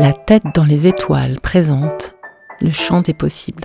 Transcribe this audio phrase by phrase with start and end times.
[0.00, 2.14] La tête dans les étoiles présente
[2.60, 3.64] Le chant des possibles,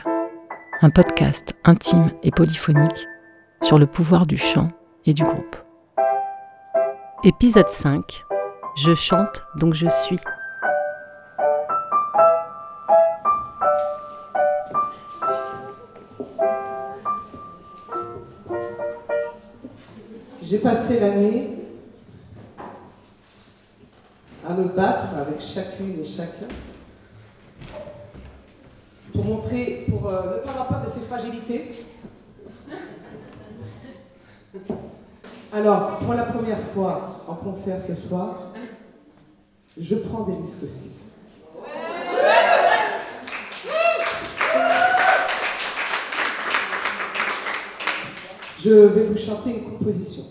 [0.82, 3.08] un podcast intime et polyphonique
[3.62, 4.70] sur le pouvoir du chant
[5.06, 5.56] et du groupe.
[7.24, 8.26] Épisode 5
[8.78, 10.20] Je chante donc je suis.
[20.42, 21.64] J'ai passé l'année
[24.50, 26.48] à me battre avec chacune et chacun
[29.14, 31.72] pour montrer, pour euh, ne pas avoir peur de ses fragilités.
[35.52, 38.54] Alors, pour la première fois en concert ce soir,
[39.80, 40.90] je prends des risques aussi.
[48.64, 50.24] Je vais vous chanter une composition.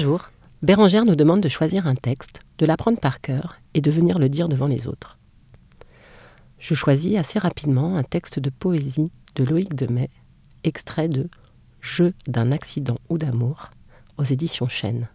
[0.00, 0.30] Jour,
[0.62, 4.28] Bérangère nous demande de choisir un texte, de l'apprendre par cœur et de venir le
[4.28, 5.18] dire devant les autres.
[6.58, 10.10] Je choisis assez rapidement un texte de poésie de Loïc Demet,
[10.64, 11.28] extrait de
[11.80, 13.70] Jeu d'un accident ou d'amour
[14.18, 15.08] aux éditions Chênes.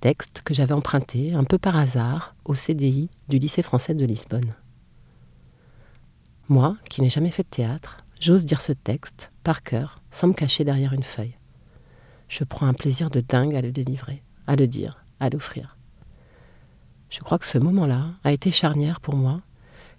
[0.00, 4.54] Texte que j'avais emprunté un peu par hasard au CDI du lycée français de Lisbonne.
[6.48, 10.34] Moi, qui n'ai jamais fait de théâtre, j'ose dire ce texte par cœur sans me
[10.34, 11.37] cacher derrière une feuille.
[12.28, 15.76] Je prends un plaisir de dingue à le délivrer, à le dire, à l'offrir.
[17.10, 19.40] Je crois que ce moment-là a été charnière pour moi,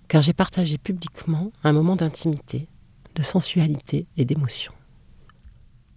[0.08, 2.68] car j'ai partagé publiquement un moment d'intimité,
[3.16, 4.74] de sensualité et d'émotion.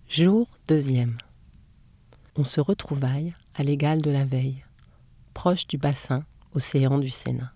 [0.08, 1.16] Jour deuxième.
[2.36, 4.64] On se retrouvaille à l'égal de la veille,
[5.34, 7.52] proche du bassin océan du Sénat.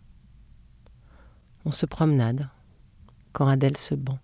[1.65, 2.49] On se promenade,
[3.33, 4.19] quand Adèle se band.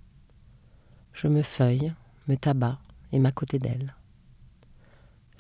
[1.13, 1.93] Je me feuille,
[2.29, 2.79] me tabac
[3.13, 3.95] et m'à d'elle.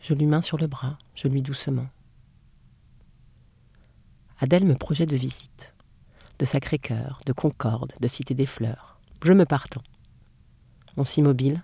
[0.03, 1.87] Je lui main sur le bras, je lui doucement.
[4.41, 5.73] Adèle me projette de visite,
[6.41, 9.01] de Sacré-Cœur, de Concorde, de Cité des Fleurs.
[9.25, 9.83] Je me partant.
[10.97, 11.63] On s'immobile,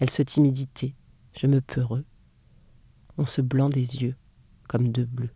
[0.00, 0.96] elle se timidité,
[1.36, 2.04] je me peureux.
[3.16, 4.16] On se blanc des yeux,
[4.66, 5.32] comme deux bleus.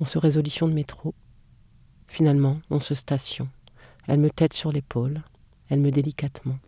[0.00, 1.14] On se résolution de métro.
[2.08, 3.50] Finalement, on se station.
[4.06, 5.22] Elle me tête sur l'épaule,
[5.68, 6.58] elle me délicatement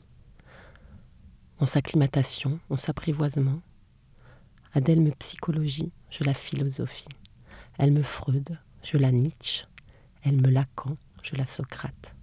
[1.60, 3.60] on s'acclimatation, on s'apprivoisement.
[4.74, 7.08] Adèle me psychologie, je la philosophie.
[7.78, 9.64] Elle me Freud, je la Nietzsche.
[10.22, 12.14] Elle me Lacan, je la Socrate.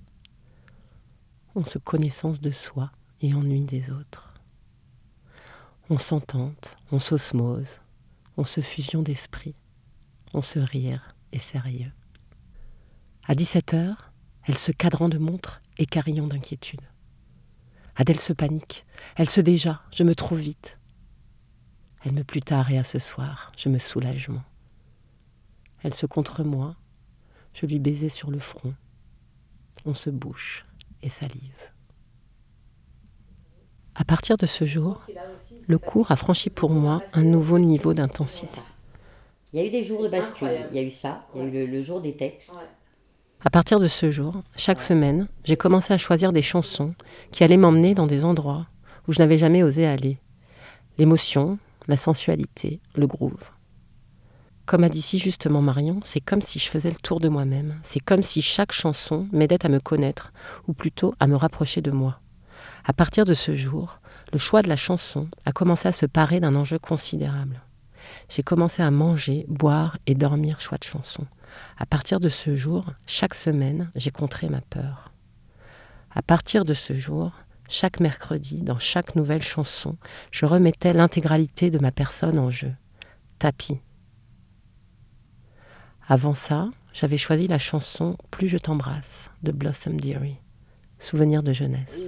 [1.55, 2.91] On se connaissance de soi
[3.21, 4.33] et ennui des autres.
[5.89, 7.79] On s'entente, on s'osmose,
[8.37, 9.55] on se fusion d'esprit,
[10.33, 11.91] on se rire et sérieux.
[13.27, 14.11] À 17 heures,
[14.43, 16.81] elle se cadrant de montre et carillon d'inquiétude.
[17.95, 18.85] Adèle se panique.
[19.15, 20.77] Elle se déjà, je me trouve vite.
[22.03, 24.43] Elle me plus tard et à ce soir, je me soulagement.
[25.81, 26.75] Elle se contre moi,
[27.53, 28.73] je lui baisais sur le front.
[29.85, 30.65] On se bouche
[31.01, 31.71] et salive.
[33.95, 35.03] À partir de ce jour,
[35.67, 38.61] le cours a franchi pour moi un nouveau niveau d'intensité.
[39.53, 41.43] Il y a eu des jours de bascule, il y a eu ça, il y
[41.43, 42.51] a eu le, le jour des textes.
[43.43, 46.93] À partir de ce jour, chaque semaine, j'ai commencé à choisir des chansons
[47.31, 48.67] qui allaient m'emmener dans des endroits
[49.07, 50.17] où je n'avais jamais osé aller.
[50.97, 53.51] L'émotion, la sensualité, le groove.
[54.65, 57.75] Comme a dit si justement Marion, c'est comme si je faisais le tour de moi-même.
[57.83, 60.33] C'est comme si chaque chanson m'aidait à me connaître,
[60.67, 62.19] ou plutôt à me rapprocher de moi.
[62.83, 63.99] À partir de ce jour,
[64.33, 67.61] le choix de la chanson a commencé à se parer d'un enjeu considérable.
[68.29, 71.27] J'ai commencé à manger, boire et dormir choix de chansons.
[71.77, 75.11] À partir de ce jour, chaque semaine, j'ai contré ma peur.
[76.11, 77.31] À partir de ce jour,
[77.67, 79.97] chaque mercredi, dans chaque nouvelle chanson,
[80.31, 82.73] je remettais l'intégralité de ma personne en jeu.
[83.39, 83.79] Tapis.
[86.07, 90.37] Avant ça, j'avais choisi la chanson Plus je t'embrasse de Blossom Dearie,
[90.99, 92.07] souvenir de jeunesse.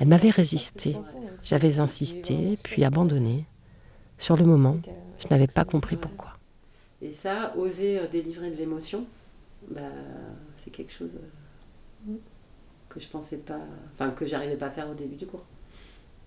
[0.00, 0.96] Elle m'avait résisté.
[1.44, 3.46] J'avais insisté, puis abandonné.
[4.18, 4.78] Sur le moment,
[5.18, 6.31] je n'avais pas compris pourquoi.
[7.02, 9.04] Et ça, oser euh, délivrer de l'émotion,
[9.68, 9.80] bah,
[10.56, 11.10] c'est quelque chose
[12.08, 12.14] euh,
[12.88, 13.58] que je pensais pas,
[13.92, 15.44] enfin que j'arrivais pas à faire au début du cours.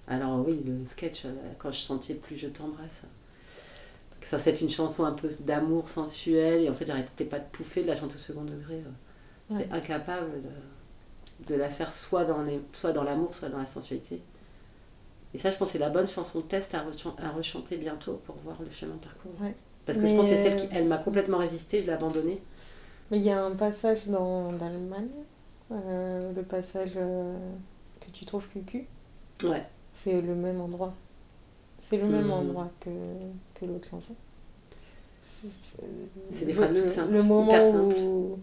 [0.08, 3.04] Alors oui, le sketch, euh, quand je sentais plus je t'embrasse,
[4.22, 7.84] ça c'est une chanson un peu d'amour sensuel et en fait j'arrêtais pas de pouffer,
[7.84, 8.84] de la chanter au second degré.
[9.52, 10.32] C'est incapable
[11.48, 12.44] de, la faire soit dans
[12.74, 14.22] soit l'amour, soit dans la sensualité.
[15.36, 18.36] Et ça, je pense, c'est la bonne chanson de test à, à rechanter bientôt pour
[18.38, 19.34] voir le chemin de parcours.
[19.86, 22.42] Parce que je pense que c'est celle qui, elle m'a complètement résisté, je l'ai abandonnée.
[23.12, 25.10] Mais il y a un passage dans d'Allemagne,
[25.72, 27.38] euh, le passage euh,
[28.00, 28.88] que tu trouves cucu.
[29.44, 29.64] Ouais.
[29.94, 30.94] C'est le même endroit.
[31.78, 32.32] C'est le même hmm.
[32.32, 32.90] endroit que,
[33.54, 34.16] que l'autre chanson.
[35.22, 37.14] C'est des phrases le, toutes simples.
[37.14, 38.40] Le moment où,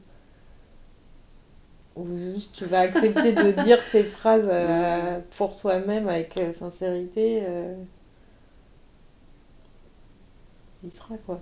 [1.96, 7.42] où juste tu vas accepter de dire ces phrases euh, pour toi-même avec sincérité.
[11.24, 11.40] Quoi.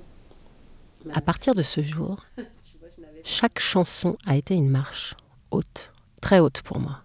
[1.13, 2.25] À partir de ce jour,
[3.25, 5.15] chaque chanson a été une marche
[5.51, 5.91] haute,
[6.21, 7.03] très haute pour moi.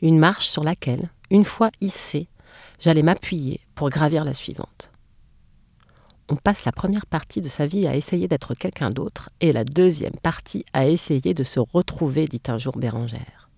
[0.00, 2.28] Une marche sur laquelle, une fois hissée,
[2.80, 4.90] j'allais m'appuyer pour gravir la suivante.
[6.28, 9.64] On passe la première partie de sa vie à essayer d'être quelqu'un d'autre et la
[9.64, 13.48] deuxième partie à essayer de se retrouver, dit un jour Bérangère.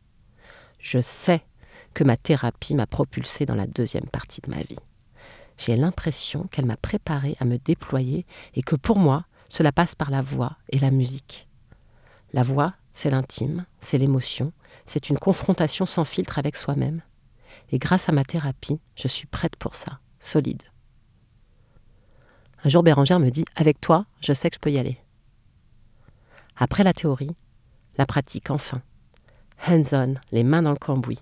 [0.79, 1.43] Je sais
[1.95, 4.79] que ma thérapie m'a propulsé dans la deuxième partie de ma vie
[5.59, 8.25] j'ai l'impression qu'elle m'a préparé à me déployer
[8.55, 11.49] et que pour moi, cela passe par la voix et la musique.
[12.33, 14.53] La voix, c'est l'intime, c'est l'émotion,
[14.87, 17.03] c'est une confrontation sans filtre avec soi-même.
[17.71, 20.63] Et grâce à ma thérapie, je suis prête pour ça, solide.
[22.65, 24.99] Un jour, Bérangère me dit Avec toi, je sais que je peux y aller.
[26.57, 27.37] Après la théorie,
[27.97, 28.83] la pratique enfin.
[29.67, 31.21] Hands-on, les mains dans le cambouis.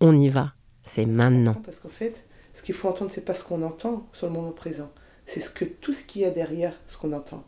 [0.00, 1.54] On y va, c'est maintenant.
[1.54, 4.52] Parce qu'en fait, ce qu'il faut entendre, c'est pas ce qu'on entend sur le moment
[4.52, 4.90] présent,
[5.26, 7.44] c'est ce que tout ce qu'il y a derrière ce qu'on entend.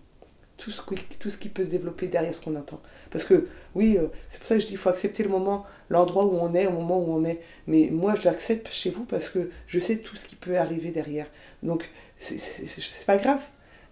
[0.57, 2.81] Tout ce, qui peut se développer derrière ce qu'on entend.
[3.11, 5.67] Parce que, oui, euh, c'est pour ça que je dis qu'il faut accepter le moment,
[5.91, 7.41] l'endroit où on est, au moment où on est.
[7.67, 10.93] Mais moi, je l'accepte chez vous parce que je sais tout ce qui peut arriver
[10.93, 11.27] derrière.
[11.65, 11.91] Donc,
[12.21, 13.41] c'est pas grave.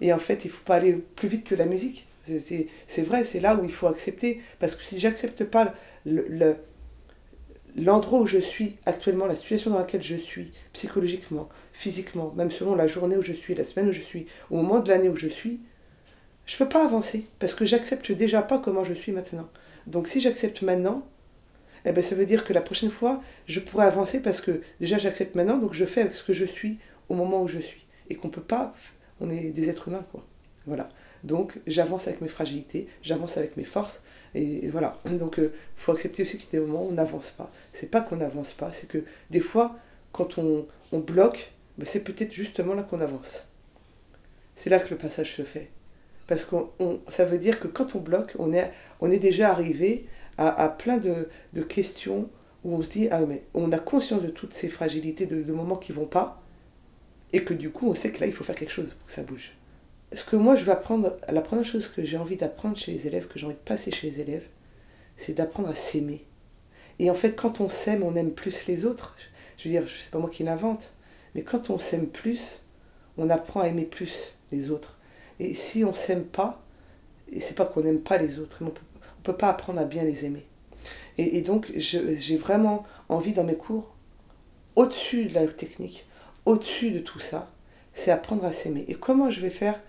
[0.01, 2.07] Et en fait, il faut pas aller plus vite que la musique.
[2.27, 4.41] C'est vrai, c'est là où il faut accepter.
[4.61, 5.75] Parce que si j'accepte pas
[6.07, 6.57] le
[7.77, 12.75] l'endroit où je suis actuellement, la situation dans laquelle je suis, psychologiquement, physiquement, même selon
[12.75, 15.17] la journée où je suis, la semaine où je suis, au moment de l'année où
[15.17, 15.61] je suis,
[16.45, 19.49] je ne peux pas avancer parce que j'accepte déjà pas comment je suis maintenant.
[19.87, 21.07] Donc si j'accepte maintenant,
[21.85, 24.99] eh ben, ça veut dire que la prochaine fois, je pourrai avancer parce que déjà
[24.99, 26.79] j'accepte maintenant, donc je fais avec ce que je suis
[27.09, 27.85] au moment où je suis.
[28.11, 28.75] Et qu'on peut pas,
[29.21, 30.25] on est des êtres humains, quoi.
[30.67, 30.89] Voilà.
[31.25, 34.03] Donc j'avance avec mes fragilités, j'avance avec mes forces,
[34.35, 34.99] et, voilà.
[35.05, 37.51] Donc il euh, faut accepter aussi qu'il y a des moments où on n'avance pas.
[37.73, 39.77] C'est pas qu'on n'avance pas, c'est que des fois,
[40.13, 43.45] quand on, bloque, ben, c'est peut-être justement là qu'on avance.
[44.57, 45.71] C'est là que le passage se fait.
[46.27, 46.57] Parce que
[47.09, 50.07] ça veut dire que quand on bloque, on est, déjà arrivé
[50.39, 51.29] à, plein de,
[51.63, 52.31] questions
[52.65, 55.53] où on se dit, ah mais on a conscience de toutes ces fragilités, de, de
[55.53, 56.43] moments qui vont pas,
[57.33, 59.13] et que du coup on sait que là il faut faire quelque chose pour que
[59.13, 59.53] ça bouge
[60.15, 63.07] ce que moi je vais apprendre, la première chose que j'ai envie d'apprendre chez les
[63.07, 64.47] élèves, que j'ai envie de passer chez les élèves,
[65.17, 66.25] c'est d'apprendre à s'aimer.
[66.99, 69.17] Et en fait, quand on s'aime, on aime plus les autres.
[69.57, 70.93] Je veux dire, sais pas moi qui l'invente,
[71.35, 72.61] mais quand on s'aime plus,
[73.17, 74.99] on apprend à aimer plus les autres.
[75.39, 76.63] Et si on s'aime pas,
[77.31, 78.83] et c'est pas qu'on n'aime pas les autres, mais on peut,
[79.23, 80.45] peut pas apprendre à bien les aimer.
[81.19, 83.95] Et, et donc, j'ai vraiment envie dans mes cours,
[84.77, 86.07] au-dessus de la technique,
[86.45, 87.51] au-dessus de tout ça,
[87.95, 88.85] c'est apprendre à s'aimer.
[88.89, 89.81] Et comment je vais faire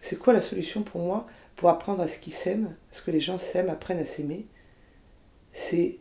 [0.00, 1.26] c'est quoi la solution pour moi
[1.56, 4.46] pour apprendre à ce qu'ils s'aiment, ce que les gens s'aiment, apprennent à s'aimer?
[5.52, 5.98] C'est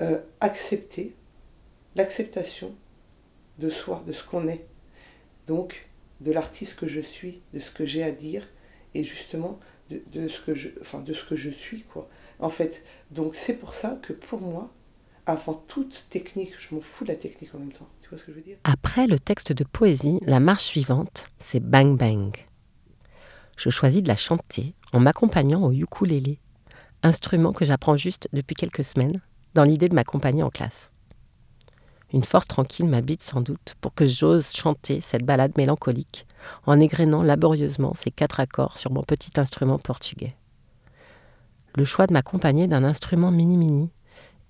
[0.00, 1.14] euh, accepter
[1.94, 2.74] l'acceptation
[3.58, 4.66] de soi, de ce qu'on est.
[5.46, 5.88] Donc,
[6.20, 8.48] de l'artiste que je suis, de ce que j'ai à dire,
[8.94, 9.58] et justement
[9.90, 11.82] de, ce que je, de ce que je suis.
[11.82, 12.08] Quoi.
[12.38, 14.70] En fait, donc c'est pour ça que pour moi,
[15.26, 17.88] avant toute technique, je m'en fous de la technique en même temps.
[18.02, 18.58] Tu vois ce que je veux dire?
[18.64, 22.47] Après le texte de poésie, la marche suivante, c'est Bang Bang
[23.58, 26.38] je choisis de la chanter en m'accompagnant au ukulélé,
[27.02, 29.20] instrument que j'apprends juste depuis quelques semaines,
[29.54, 30.90] dans l'idée de m'accompagner en classe.
[32.12, 36.26] Une force tranquille m'habite sans doute pour que j'ose chanter cette ballade mélancolique
[36.64, 40.36] en égrénant laborieusement ces quatre accords sur mon petit instrument portugais.
[41.74, 43.90] Le choix de m'accompagner d'un instrument mini-mini,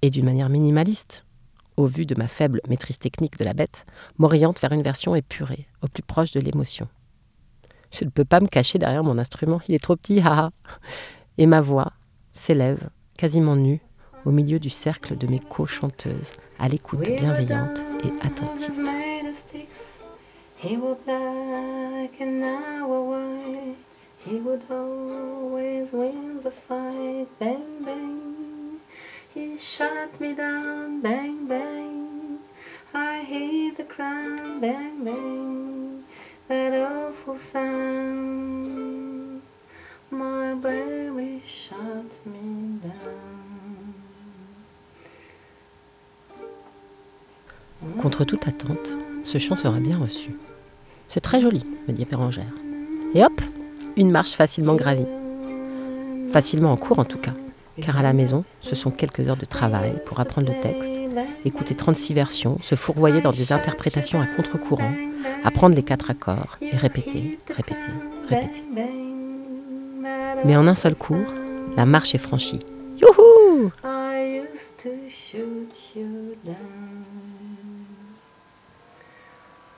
[0.02, 1.26] et d'une manière minimaliste,
[1.76, 3.86] au vu de ma faible maîtrise technique de la bête,
[4.18, 6.88] m'oriente vers une version épurée, au plus proche de l'émotion.
[7.90, 10.50] Je ne peux pas me cacher derrière mon instrument, il est trop petit, haha.
[11.38, 11.92] Et ma voix
[12.34, 13.80] s'élève, quasiment nue,
[14.24, 18.72] au milieu du cercle de mes co-chanteuses, à l'écoute bienveillante et attentive.
[20.60, 23.76] He black and white.
[24.26, 27.28] He would always win the fight.
[27.38, 28.80] Bang, bang.
[29.32, 31.00] He shot me down.
[31.00, 32.40] Bang, bang.
[32.92, 34.60] I hear the crowd.
[34.60, 35.87] Bang, bang.
[48.00, 50.30] Contre toute attente, ce chant sera bien reçu.
[51.08, 52.44] C'est très joli, me dit Pérangère.
[53.14, 53.42] Et hop,
[53.98, 55.06] une marche facilement gravie.
[56.32, 57.34] Facilement en cours en tout cas,
[57.82, 60.92] car à la maison, ce sont quelques heures de travail pour apprendre le texte,
[61.44, 64.92] écouter 36 versions, se fourvoyer dans des interprétations à contre-courant,
[65.44, 67.78] apprendre les quatre accords et répéter, répéter,
[68.28, 68.62] répéter.
[70.44, 71.32] Mais en un seul cours,
[71.76, 72.60] la marche est franchie.
[73.00, 73.70] Youhou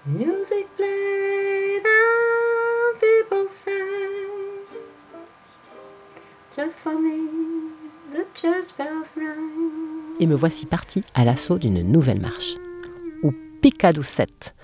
[0.07, 4.11] Music played and people sang.
[6.57, 7.29] Just for me,
[8.12, 10.17] the church bells rang.
[10.19, 12.57] Et me voici parti à l'assaut d'une nouvelle marche.
[13.23, 14.55] Ou Picado 7,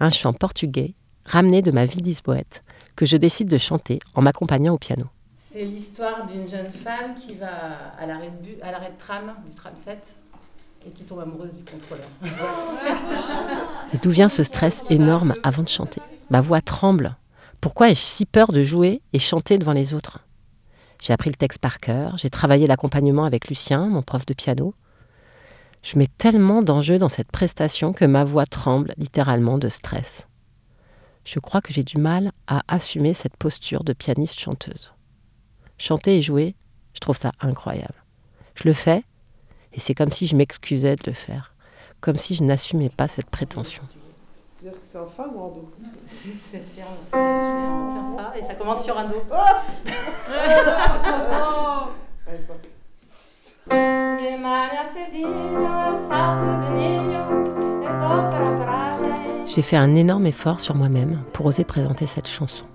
[0.00, 2.62] un chant portugais ramené de ma vie lisboète
[2.96, 5.06] que je décide de chanter en m'accompagnant au piano.
[5.38, 7.46] C'est l'histoire d'une jeune femme qui va
[7.98, 10.16] à l'arrêt de, à l'arrêt de tram, du tram 7,
[10.86, 12.06] et qui tombe amoureuse du contrôleur.
[13.92, 16.02] et d'où vient ce stress énorme avant de chanter?
[16.30, 17.16] Ma voix tremble.
[17.60, 20.18] Pourquoi ai-je si peur de jouer et chanter devant les autres?
[21.00, 24.74] J'ai appris le texte par cœur, j'ai travaillé l'accompagnement avec Lucien, mon prof de piano.
[25.84, 30.26] Je mets tellement d'enjeux dans cette prestation que ma voix tremble littéralement de stress.
[31.26, 34.94] Je crois que j'ai du mal à assumer cette posture de pianiste-chanteuse.
[35.76, 36.56] Chanter et jouer,
[36.94, 38.02] je trouve ça incroyable.
[38.54, 39.04] Je le fais,
[39.74, 41.54] et c'est comme si je m'excusais de le faire,
[42.00, 43.82] comme si je n'assumais pas cette prétention.
[44.62, 44.70] C'est
[45.14, 45.70] fa ou do
[46.08, 46.62] C'est
[47.10, 49.22] fa et ça commence sur un do.
[59.46, 62.66] J'ai fait un énorme effort sur moi-même pour oser présenter cette chanson.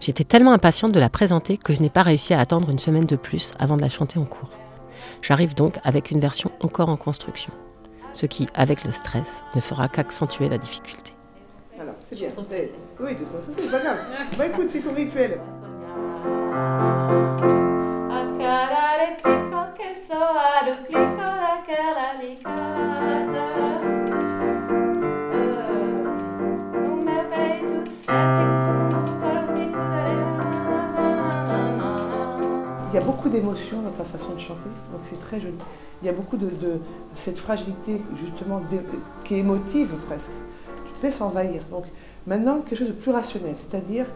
[0.00, 3.06] J'étais tellement impatiente de la présenter que je n'ai pas réussi à attendre une semaine
[3.06, 4.50] de plus avant de la chanter en cours.
[5.22, 7.52] J'arrive donc avec une version encore en construction,
[8.12, 11.12] ce qui, avec le stress, ne fera qu'accentuer la difficulté.
[11.78, 12.28] Alors, c'est bien.
[13.00, 13.10] Oui,
[13.56, 13.98] c'est pas grave.
[14.38, 15.40] bah écoute, c'est ton rituel.
[20.12, 20.16] Il
[32.94, 35.54] y a beaucoup d'émotions dans ta façon de chanter, donc c'est très joli.
[36.02, 36.48] Il y a beaucoup de,
[37.14, 38.60] cette fragilité justement
[39.22, 40.30] qui est émotive presque.
[40.86, 41.62] Tu te laisses envahir.
[41.70, 41.84] Donc
[42.26, 44.06] maintenant quelque chose de plus rationnel, c'est-à-dire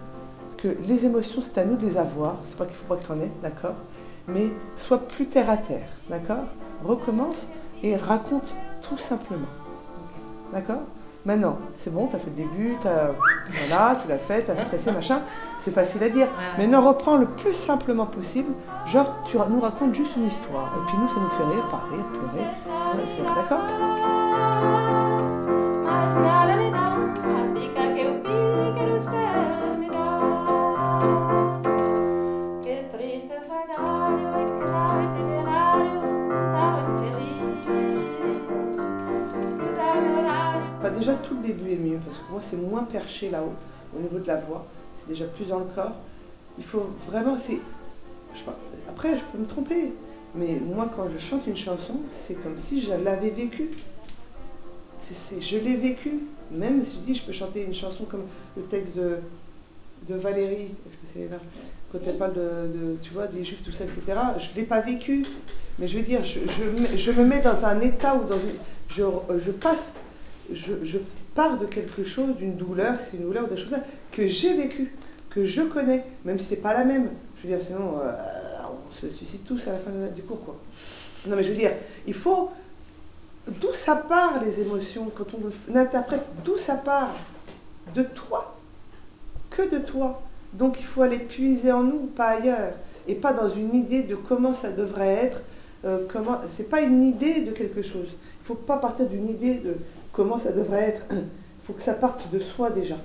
[0.56, 2.38] que les émotions c'est à nous de les avoir.
[2.46, 3.74] C'est pas qu'il faut pas que tu en aies, d'accord,
[4.28, 6.44] mais sois plus terre à terre, d'accord?
[6.84, 7.46] Recommence
[7.82, 8.54] et raconte
[8.88, 9.46] tout simplement,
[10.52, 10.82] d'accord?
[11.26, 14.92] Maintenant, c'est bon, tu as fait le début, voilà, tu l'as fait, tu as stressé,
[14.92, 15.20] machin,
[15.58, 16.28] c'est facile à dire.
[16.58, 18.52] Maintenant, reprends le plus simplement possible,
[18.86, 21.84] genre tu nous racontes juste une histoire, et puis nous, ça nous fait rire, pas
[21.90, 22.46] rire, pleurer,
[23.34, 23.60] d'accord?
[42.84, 43.54] Perché là-haut
[43.96, 45.94] au niveau de la voix, c'est déjà plus dans le corps.
[46.58, 47.58] Il faut vraiment, c'est,
[48.34, 48.40] je
[48.88, 49.92] après je peux me tromper,
[50.34, 53.70] mais moi quand je chante une chanson, c'est comme si je l'avais vécu.
[55.00, 56.20] C'est, je l'ai vécu.
[56.50, 58.24] Même si je dis, je peux chanter une chanson comme
[58.56, 59.18] le texte de,
[60.08, 60.70] de Valérie,
[61.90, 64.02] quand elle parle de, tu vois, des juifs, tout ça, etc.
[64.38, 65.22] Je ne l'ai pas vécu.
[65.78, 66.38] Mais je veux dire, je,
[66.96, 68.36] je, me mets dans un état où dans
[68.88, 69.02] je,
[69.38, 70.00] je passe
[70.52, 70.98] je,
[71.34, 73.76] pars de quelque chose, d'une douleur, c'est une douleur ou des choses
[74.12, 74.94] que j'ai vécu,
[75.30, 77.10] que je connais, même si c'est pas la même.
[77.36, 78.12] Je veux dire, sinon, euh,
[78.88, 80.56] on se suicide tous à la fin du cours, quoi.
[81.26, 81.72] Non, mais je veux dire,
[82.06, 82.50] il faut.
[83.60, 87.14] D'où ça part, les émotions, quand on interprète, d'où ça part?
[87.94, 88.56] De toi.
[89.50, 90.22] que de toi.
[90.54, 92.72] Donc il faut aller puiser en nous, pas ailleurs.
[93.06, 95.42] Et pas dans une idée de comment ça devrait être.
[95.84, 96.40] Euh, comment...
[96.48, 98.08] C'est pas une idée de quelque chose.
[98.08, 99.76] Il ne faut pas partir d'une idée de
[100.14, 101.02] comment ça devrait être.
[101.10, 102.96] Il faut que ça parte de soi déjà.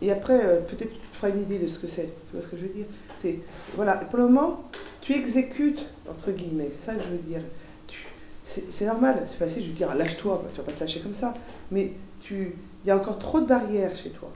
[0.00, 2.10] Et après, euh, peut-être tu feras une idée de ce que c'est.
[2.26, 2.86] Tu vois ce que je veux dire?
[3.20, 3.40] C'est
[3.74, 3.94] voilà.
[3.94, 4.64] Pour le moment,
[5.00, 6.70] tu exécutes entre guillemets.
[6.70, 7.40] C'est ça que je veux dire.
[8.44, 9.22] C'est normal.
[9.26, 9.62] C'est facile.
[9.64, 10.44] Je veux dire, lâche-toi.
[10.52, 11.34] Tu vas pas te lâcher comme ça.
[11.70, 12.54] Mais tu,
[12.84, 14.30] il y a encore trop de barrières chez toi.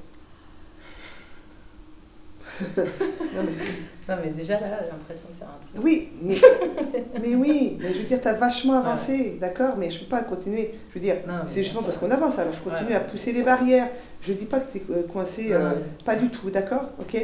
[3.36, 4.30] non, mais...
[4.30, 5.84] déjà là, j'ai l'impression de faire un truc.
[5.84, 6.36] Oui, mais,
[7.20, 10.10] mais oui, mais je veux dire, tu as vachement avancé, d'accord, mais je ne peux
[10.10, 10.74] pas continuer.
[10.90, 11.16] Je veux dire,
[11.46, 13.88] c'est justement parce qu'on avance, alors je continue à pousser les barrières.
[14.20, 15.72] Je ne dis pas que tu es euh, coincé, euh,
[16.04, 17.16] pas du tout, d'accord Ok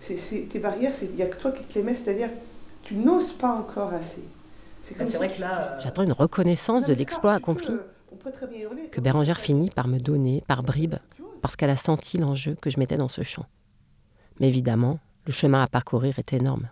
[0.00, 2.28] c'est, Tes barrières, il n'y a que toi qui te les mets, c'est-à-dire,
[2.82, 4.22] tu n'oses pas encore assez.
[4.82, 5.72] C'est, vrai que là.
[5.72, 7.74] Euh, J'attends une reconnaissance de l'exploit accompli
[8.92, 10.96] que Bérangère finit par me donner, par bribes,
[11.42, 13.46] parce qu'elle a senti l'enjeu que je mettais dans ce champ.
[14.40, 16.68] Mais évidemment, le chemin à parcourir est énorme.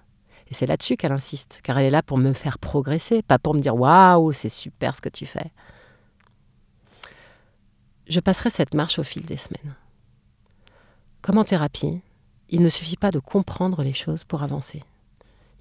[0.48, 3.54] Et c'est là-dessus qu'elle insiste, car elle est là pour me faire progresser, pas pour
[3.54, 5.50] me dire Waouh, c'est super ce que tu fais.
[8.06, 9.74] Je passerai cette marche au fil des semaines.
[11.22, 12.02] Comme en thérapie,
[12.50, 14.82] il ne suffit pas de comprendre les choses pour avancer.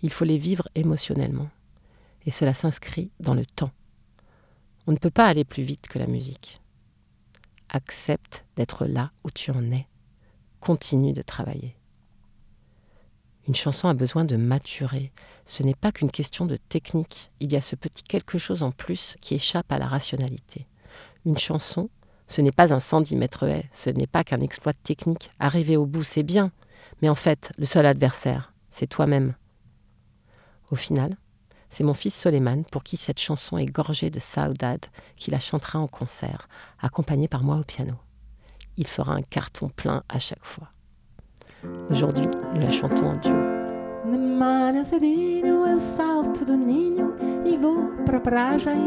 [0.02, 1.50] Il faut les vivre émotionnellement.
[2.26, 3.72] Et cela s'inscrit dans le temps.
[4.88, 6.62] On ne peut pas aller plus vite que la musique.
[7.70, 9.88] Accepte d'être là où tu en es.
[10.60, 11.78] Continue de travailler.
[13.48, 15.12] Une chanson a besoin de maturer.
[15.46, 17.30] Ce n'est pas qu'une question de technique.
[17.42, 20.66] Il y a ce petit quelque chose en plus qui échappe à la rationalité.
[21.26, 21.90] Une chanson,
[22.28, 25.30] ce n'est pas un 110 mètres haies, ce n'est pas qu'un exploit technique.
[25.40, 26.52] Arriver au bout, c'est bien.
[27.02, 29.36] Mais en fait, le seul adversaire, c'est toi-même.
[30.72, 31.18] Au final,
[31.70, 34.86] c'est mon fils Soleiman pour qui cette chanson est gorgée de saudade
[35.18, 36.48] qui la chantera en concert,
[36.82, 37.96] accompagné par moi au piano.
[38.78, 40.73] Il fera un carton plein à chaque fois.
[41.90, 43.64] Aujourd'hui, nous la chantons en duo.
[44.38, 47.14] Manhã cedinho eu salto do ninho
[47.46, 48.78] e vou pra praia.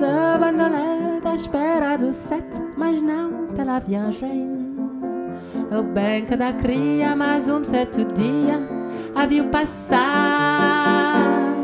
[0.00, 4.74] Da bandoleta à espera do sete, mas não pela viagem.
[5.70, 8.60] O banco da cria, mais um certo dia,
[9.14, 10.04] a viu passar.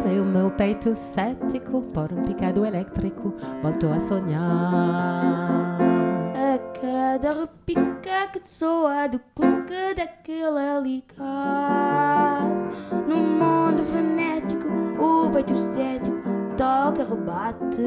[0.07, 5.90] E o meu peito cético, por um picado elétrico, voltou a sonhar.
[7.11, 11.25] Cada repica que soa do clique daquele alicate.
[13.09, 14.69] Num mundo frenético,
[15.03, 16.17] o peito cético
[16.57, 17.83] toca, rebate.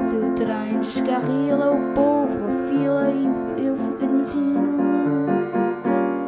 [0.00, 5.26] Se o trem descarrila, o povo afila e eu fico no sino.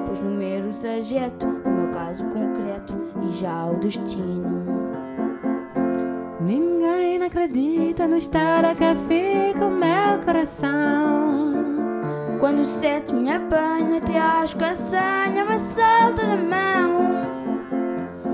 [0.06, 4.66] Pois numero o trajeto, no meu caso concreto, e já o destino.
[6.40, 11.49] Ninguém acredita no estado que fica o meu coração.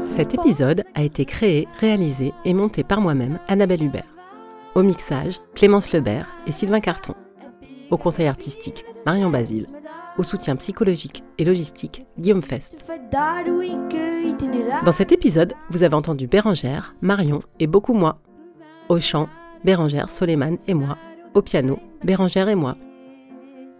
[0.05, 4.07] Cet épisode a été créé, réalisé et monté par moi-même, Annabelle Hubert.
[4.77, 7.15] Au mixage, Clémence Lebert et Sylvain Carton.
[7.91, 9.67] Au conseil artistique, Marion Basile.
[10.19, 12.89] Au soutien psychologique et logistique, Guillaume Fest.
[14.85, 18.21] Dans cet épisode, vous avez entendu Bérangère, Marion et beaucoup moi.
[18.89, 19.29] Au chant,
[19.65, 20.97] Bérangère, Soleiman et moi.
[21.35, 22.77] Au piano, Bérangère et moi.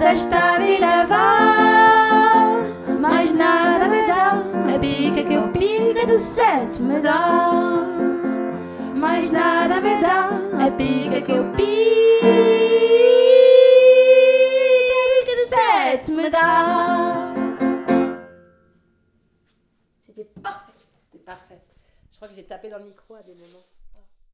[0.00, 2.64] desta vida vai,
[2.98, 4.42] mais nada me dá.
[4.74, 7.84] A bica que o pica do sete me dá.
[8.96, 10.30] Mais nada me dá,
[10.66, 11.70] a pica que o pica.
[20.06, 20.72] C'était parfait.
[21.04, 21.60] C'était parfait.
[22.10, 23.69] Je crois que j'ai tapé dans le micro à des moments.